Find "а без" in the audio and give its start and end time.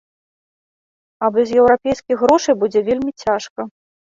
1.27-1.47